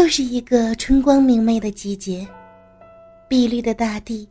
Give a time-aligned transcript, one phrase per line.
[0.00, 2.26] 又是一个春光明媚的季节，
[3.28, 4.26] 碧绿的大地，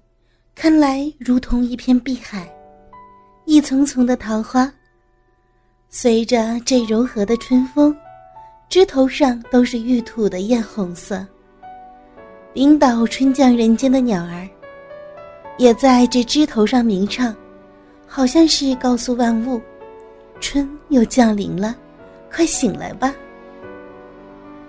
[0.56, 2.52] 看来如同一片碧海，
[3.46, 4.74] 一丛丛的桃花，
[5.88, 7.96] 随着这柔和的春风，
[8.68, 11.24] 枝头上都是玉土的艳红色。
[12.56, 14.50] 领导春降人间的鸟儿，
[15.60, 17.34] 也在这枝头上鸣唱，
[18.08, 19.62] 好像是告诉万物，
[20.42, 21.76] 春又降临了，
[22.34, 23.14] 快醒来吧。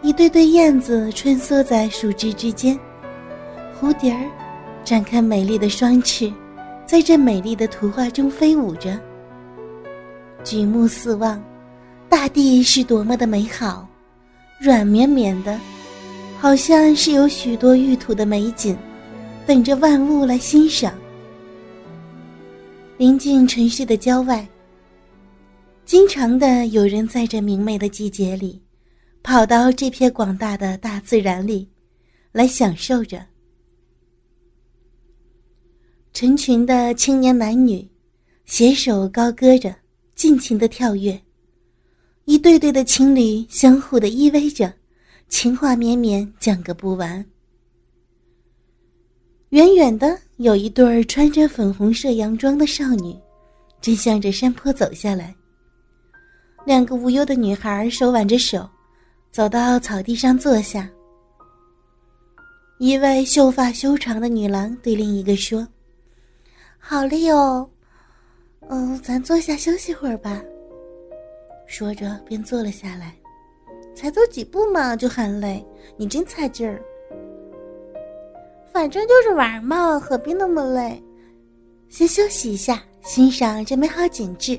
[0.03, 2.79] 一对对燕子穿梭在树枝之间，
[3.79, 4.25] 蝴蝶儿
[4.83, 6.33] 展开美丽的双翅，
[6.87, 8.99] 在这美丽的图画中飞舞着。
[10.43, 11.43] 举目四望，
[12.09, 13.87] 大地是多么的美好，
[14.59, 15.61] 软绵绵的，
[16.39, 18.75] 好像是有许多玉土的美景，
[19.47, 20.95] 等着万物来欣赏。
[22.97, 24.49] 临近城市的郊外，
[25.85, 28.59] 经常的有人在这明媚的季节里。
[29.23, 31.69] 跑到这片广大的大自然里，
[32.33, 33.25] 来享受着。
[36.13, 37.89] 成群的青年男女，
[38.47, 39.75] 携手高歌着，
[40.15, 41.21] 尽情的跳跃。
[42.25, 44.73] 一对对的情侣相互的依偎着，
[45.29, 47.25] 情话绵绵讲个不完。
[49.51, 53.17] 远远的有一对穿着粉红色洋装的少女，
[53.81, 55.35] 正向着山坡走下来。
[56.67, 58.69] 两个无忧的女孩手挽着手。
[59.31, 60.89] 走到草地上坐下，
[62.79, 65.67] 一位秀发修长的女郎对另一个说
[66.79, 67.69] ：“好累哦，
[68.69, 70.43] 嗯，咱坐下休息会儿吧。”
[71.67, 73.15] 说着便坐了下来。
[73.95, 75.65] 才走几步嘛，就喊累，
[75.97, 76.81] 你真差劲儿。
[78.73, 81.03] 反正就是玩嘛，何必那么累？
[81.89, 84.59] 先休息一下，欣赏这美好景致。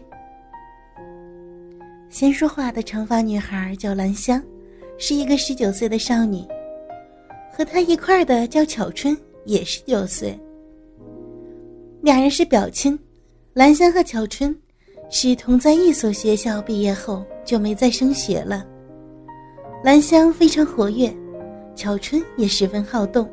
[2.09, 4.41] 先说话的长发女孩叫兰香。
[5.03, 6.45] 是一个十九岁的少女，
[7.51, 10.39] 和她一块的叫巧春，也十九岁。
[12.01, 12.97] 两人是表亲，
[13.53, 14.55] 兰香和巧春
[15.09, 18.63] 是同在一所学校毕业后就没再升学了。
[19.83, 21.11] 兰香非常活跃，
[21.75, 23.27] 巧春也十分好动。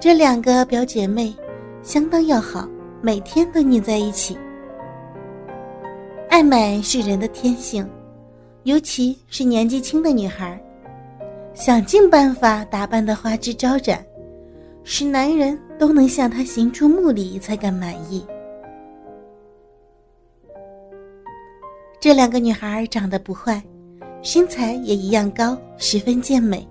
[0.00, 1.36] 这两个表姐妹
[1.82, 2.66] 相当要好，
[3.02, 4.38] 每天都腻在一起。
[6.30, 7.86] 爱美是人的天性。
[8.64, 10.60] 尤其是年纪轻的女孩，
[11.52, 14.04] 想尽办法打扮的花枝招展，
[14.84, 18.24] 使男人都能向她行注目礼才敢满意。
[22.00, 23.60] 这两个女孩长得不坏，
[24.22, 26.66] 身材也一样高，十分健美。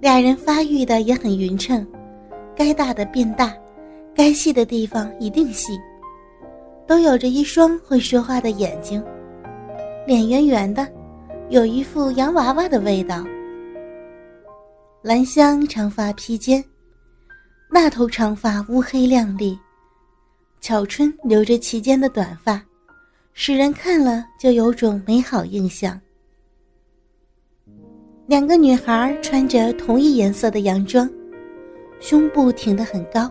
[0.00, 1.84] 俩人发育的也很匀称，
[2.54, 3.52] 该大的变大，
[4.14, 5.78] 该细的地方一定细，
[6.86, 9.02] 都有着一双会说话的眼睛。
[10.04, 10.86] 脸圆圆的，
[11.48, 13.24] 有一副洋娃娃的味道。
[15.00, 16.62] 兰香长发披肩，
[17.70, 19.56] 那头长发乌黑亮丽；
[20.60, 22.60] 巧春留着齐肩的短发，
[23.32, 26.00] 使人看了就有种美好印象。
[28.26, 31.08] 两个女孩穿着同一颜色的洋装，
[32.00, 33.30] 胸部挺得很高，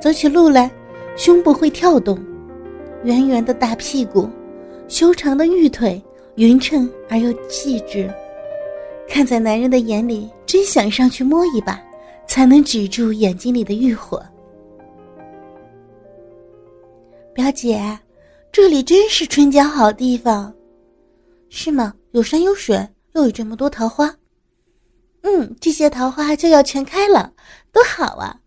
[0.00, 0.70] 走起路来
[1.16, 2.16] 胸部会跳动，
[3.02, 4.30] 圆圆的大屁股。
[4.88, 6.02] 修长的玉腿，
[6.36, 8.12] 匀称而又细致，
[9.08, 11.82] 看在男人的眼里，真想上去摸一把，
[12.26, 14.22] 才能止住眼睛里的欲火。
[17.34, 17.98] 表姐，
[18.50, 20.54] 这里真是春江好地方，
[21.48, 21.94] 是吗？
[22.10, 22.76] 有山有水，
[23.14, 24.14] 又有这么多桃花。
[25.22, 27.32] 嗯，这些桃花就要全开了，
[27.72, 28.38] 多好啊！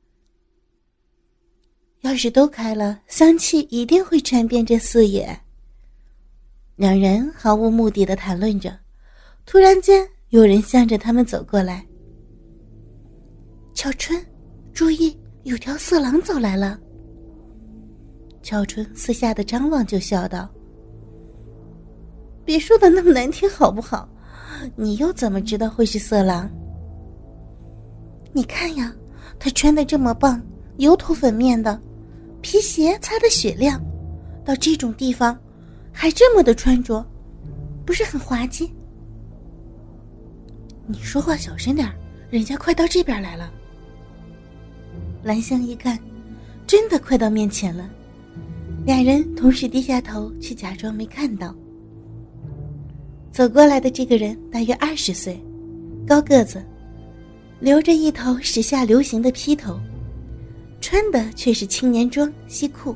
[2.01, 5.41] 要是都开了，香气一定会传遍这四野。
[6.75, 8.77] 两人毫无目的的谈论着，
[9.45, 11.85] 突然间有人向着他们走过来。
[13.73, 14.21] 巧春，
[14.73, 16.77] 注意，有条色狼走来了。
[18.43, 20.49] 巧春四下的张望，就笑道
[22.43, 24.09] ：“别说的那么难听好不好？
[24.75, 26.49] 你又怎么知道会是色狼？
[28.33, 28.93] 你看呀，
[29.39, 30.41] 他穿的这么棒，
[30.75, 31.81] 油头粉面的，
[32.41, 33.81] 皮鞋擦的雪亮，
[34.43, 35.39] 到这种地方。”
[35.97, 37.03] 还这么的穿着，
[37.85, 38.69] 不是很滑稽？
[40.85, 41.89] 你说话小声点
[42.29, 43.49] 人家快到这边来了。
[45.23, 45.97] 兰香一看，
[46.67, 47.89] 真的快到面前了，
[48.85, 51.55] 两人同时低下头，去假装没看到。
[53.31, 55.41] 走过来的这个人大约二十岁，
[56.05, 56.63] 高个子，
[57.61, 59.79] 留着一头时下流行的披头，
[60.81, 62.93] 穿的却是青年装西裤，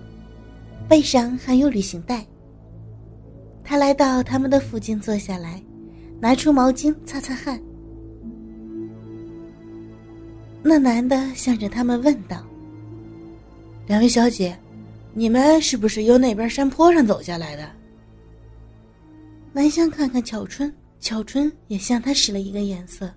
[0.88, 2.26] 背上还有旅行袋。
[3.70, 5.64] 他来到他们的附近坐下来，
[6.20, 7.62] 拿出毛巾擦擦汗。
[10.64, 12.44] 那男的向着他们问道
[13.86, 14.58] ：“两位小姐，
[15.14, 17.72] 你们是不是由那边山坡上走下来的？”
[19.54, 23.08] 兰香看看巧春，巧春也向他使了一个眼色。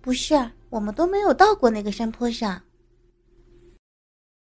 [0.00, 0.34] 不是，
[0.70, 2.58] 我们都没有到过那个山坡上。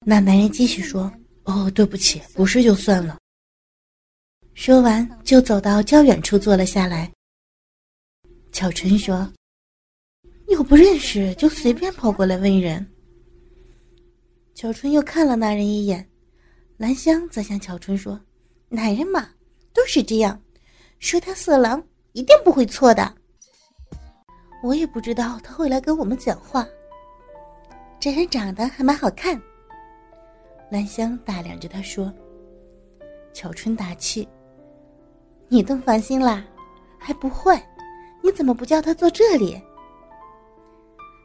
[0.05, 1.09] 那男人继续说
[1.47, 3.19] ：“哦，对不起，不是就算了。”
[4.55, 7.11] 说完，就走到较远处坐了下来。
[8.53, 9.29] 巧春说
[10.49, 12.87] ：“又不认识，就随便跑过来问人。”
[14.55, 16.07] 巧春又看了那人一眼，
[16.77, 18.21] 兰香则向巧春说
[18.69, 19.31] ：“男人嘛，
[19.73, 20.41] 都是这样，
[20.99, 21.83] 说他色狼，
[22.13, 23.15] 一定不会错的。
[24.63, 26.69] 我也不知道他会来跟我们讲话。
[27.99, 29.41] 这人长得还蛮好看。”
[30.71, 32.13] 兰香打量着他说。
[33.33, 34.29] 巧春打气。
[35.53, 36.43] 你动凡心啦，
[36.99, 37.55] 还不会？
[38.23, 39.61] 你怎么不叫他坐这里？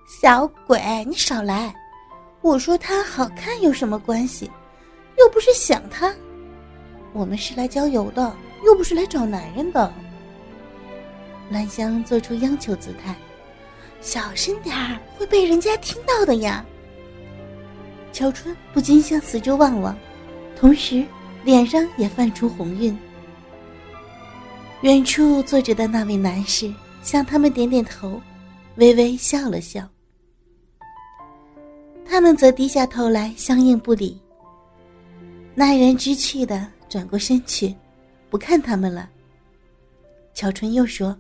[0.06, 1.74] 小鬼，你少来！
[2.42, 4.52] 我说他好看有什么关系？
[5.18, 6.14] 又不是想他。
[7.14, 8.36] 我们是来郊游的，
[8.66, 9.94] 又不是来找男人的。
[11.50, 13.16] 兰香做出央求姿态，
[14.02, 16.66] 小声点儿，会被人家听到的呀。
[18.12, 19.98] 乔春不禁向四周望望，
[20.54, 21.06] 同时
[21.46, 23.00] 脸上也泛出红晕。
[24.82, 26.72] 远处坐着的那位男士
[27.02, 28.22] 向他们点点头，
[28.76, 29.88] 微微笑了笑。
[32.06, 34.22] 他们则低下头来相应不理。
[35.56, 37.76] 那人知趣的转过身去，
[38.30, 39.10] 不看他们了。
[40.36, 41.18] 乔春又说：“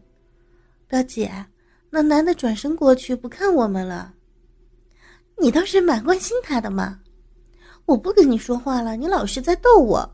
[0.88, 1.31] 表姐，
[1.89, 4.13] 那男的转身过去不看我们了。
[5.39, 7.00] 你倒是蛮关心他的嘛！
[7.86, 10.07] 我不跟你说话了，你老是在逗我。”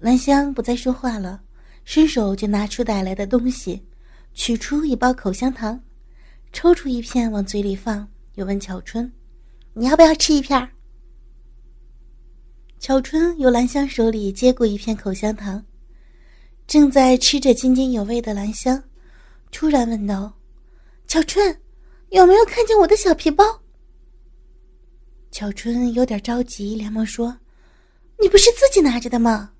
[0.00, 1.42] 兰香不再说话了，
[1.84, 3.86] 伸手就拿出带来的东西，
[4.32, 5.78] 取出一包口香糖，
[6.54, 9.12] 抽出一片往嘴里放，又问巧春
[9.74, 10.70] ：“你要不要吃一片？”
[12.80, 15.62] 巧春由兰香手里接过一片口香糖，
[16.66, 18.82] 正在吃着津津有味的兰香，
[19.52, 20.32] 突然问道
[21.06, 21.60] ：“巧春，
[22.08, 23.44] 有没有看见我的小皮包？”
[25.30, 27.38] 巧春有点着急，连忙说
[28.18, 29.52] ：“你不是自己拿着的吗？”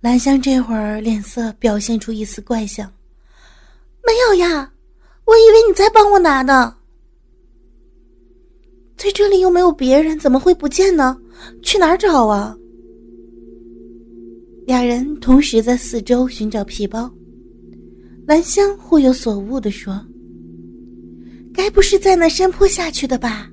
[0.00, 2.86] 兰香这会儿脸色表现出一丝怪相，
[4.06, 4.70] 没有呀，
[5.24, 6.76] 我以为你在帮我拿呢。
[8.96, 11.18] 在这里又没有别人，怎么会不见呢？
[11.62, 12.56] 去哪儿找啊？
[14.66, 17.10] 俩人同时在四周寻找皮包，
[18.26, 20.00] 兰香忽有所悟的说
[21.52, 23.50] ：“该不是在那山坡下去的吧？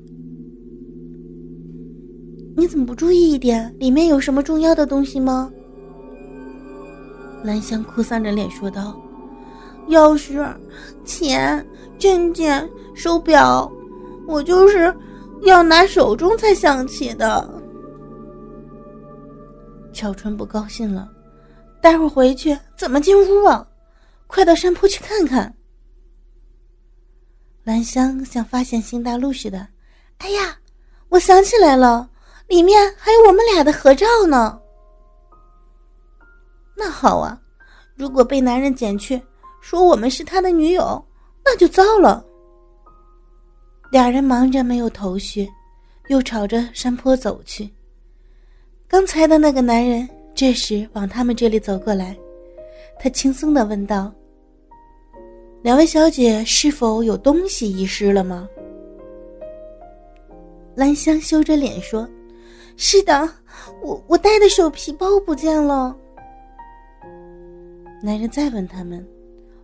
[2.55, 3.73] 你怎么不注意一点？
[3.79, 5.51] 里面有什么重要的东西吗？”
[7.43, 8.97] 兰香哭丧着脸说道
[9.89, 10.43] ：“钥匙、
[11.03, 11.65] 钱、
[11.99, 13.69] 证件、手表，
[14.25, 14.95] 我就是
[15.41, 17.61] 要拿手中才想起的。”
[19.91, 21.07] 乔春不高兴了
[21.81, 23.67] ：“待会儿回去怎么进屋啊？
[24.25, 25.53] 快到山坡去看看。”
[27.63, 29.67] 兰香像发现新大陆似的
[30.19, 30.57] ：“哎呀，
[31.09, 32.09] 我想起来了，
[32.47, 34.59] 里面还有我们俩的合照呢。”
[36.75, 37.39] 那好啊，
[37.95, 39.21] 如果被男人捡去，
[39.61, 41.03] 说我们是他的女友，
[41.45, 42.25] 那就糟了。
[43.91, 45.47] 俩人忙着没有头绪，
[46.07, 47.69] 又朝着山坡走去。
[48.87, 52.17] 刚才的那个男人这时往他们这里走过来，
[52.99, 54.11] 他轻松的问道
[55.61, 58.49] ：“两位小姐是否有东西遗失了吗？”
[60.75, 62.07] 兰香羞着脸说
[62.77, 63.29] ：“是的，
[63.83, 65.95] 我我带的手皮包不见了。”
[68.05, 69.01] 男人再问他们：“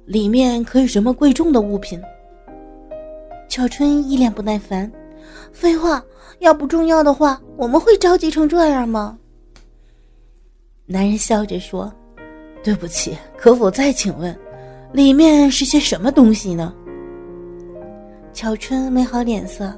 [0.08, 2.02] 里面可有什么贵重的物品？”
[3.50, 4.90] 巧春一脸不耐烦
[5.52, 6.02] ：“废话，
[6.40, 9.18] 要不重要的话，我们会着急成这样吗？”
[10.88, 11.94] 男人笑着说
[12.64, 14.34] ：“对不起，可否再请问，
[14.94, 16.74] 里面是些什么东西呢？”
[18.32, 19.78] 巧春没好脸色：“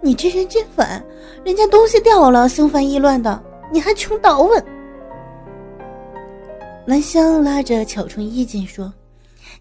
[0.00, 1.04] 你这人真烦，
[1.44, 3.38] 人家东西掉了，心烦意乱的，
[3.70, 4.64] 你还穷倒问。”
[6.86, 8.92] 兰香拉着巧春衣襟说：“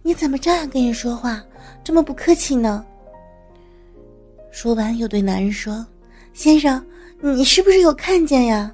[0.01, 1.43] 你怎么这样跟人说话，
[1.83, 2.83] 这么不客气呢？”
[4.51, 5.85] 说完又对男人说
[6.33, 6.83] ：“先生，
[7.21, 8.73] 你是不是有看见呀？”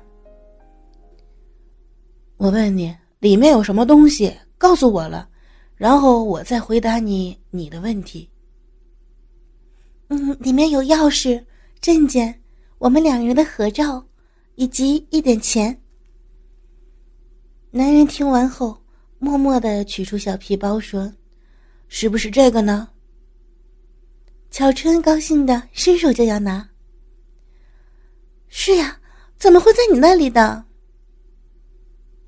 [2.37, 4.33] 我问你，里面有什么东西？
[4.57, 5.27] 告诉我了，
[5.75, 8.29] 然后我再回答你你的问题。
[10.07, 11.43] 嗯，里面有钥匙、
[11.81, 12.41] 证件、
[12.77, 14.05] 我们两人的合照，
[14.55, 15.77] 以及一点钱。
[17.77, 18.81] 男人听完后，
[19.19, 21.11] 默默的取出小皮包，说
[21.89, 22.87] ：“是不是这个呢？
[24.49, 26.69] 巧春高兴的伸手就要拿。
[28.47, 28.97] 是呀，
[29.35, 30.63] 怎么会在你那里的？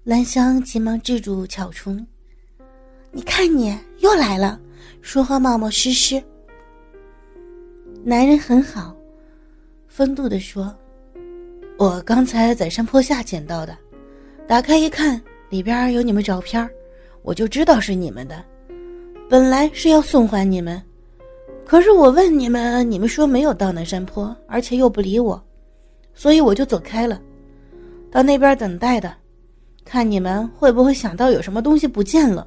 [0.03, 2.05] 兰香急忙制住巧春
[3.13, 4.59] ：“你看你又来了，
[5.01, 6.21] 说话冒冒失失。”
[8.03, 8.93] 男人很好，
[9.87, 10.77] 风度的说
[11.79, 13.77] ：“我刚才在山坡下捡到的，
[14.45, 16.69] 打开一看，里边有你们照片，
[17.21, 18.43] 我就知道是你们的。
[19.29, 20.81] 本来是要送还你们，
[21.65, 25.41] 可是我问你们，你们说没有到那山坡，而且又不理我，
[26.13, 27.21] 所以我就走开了，
[28.09, 29.13] 到那边等待的。”
[29.89, 32.45] 看你们会不会想到有什么东西不见了？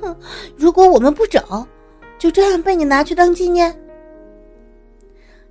[0.00, 0.16] 哼，
[0.56, 1.66] 如果我们不找，
[2.20, 3.68] 就这样被你拿去当纪念？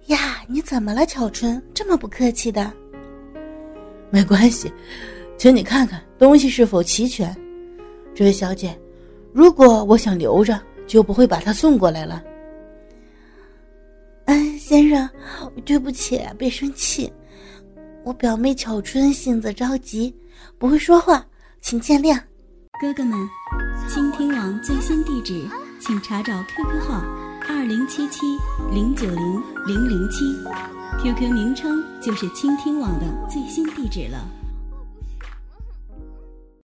[0.05, 1.61] 呀，你怎么了，巧春？
[1.73, 2.71] 这么不客气的？
[4.09, 4.71] 没关系，
[5.39, 7.33] 请你看看东西是否齐全。
[8.13, 8.77] 这位小姐，
[9.31, 12.21] 如果我想留着，就不会把它送过来了。
[14.25, 15.09] 嗯，先生，
[15.63, 17.09] 对不起，别生气。
[18.03, 20.13] 我表妹巧春性子着急，
[20.57, 21.25] 不会说话，
[21.61, 22.19] 请见谅。
[22.81, 23.17] 哥哥们，
[23.87, 25.47] 倾听网最新地址，
[25.79, 27.01] 请查找 QQ 号
[27.47, 28.25] 二零七七
[28.73, 30.35] 零九零零零七
[31.01, 34.19] ，QQ 名称就是倾听网的最新地址了。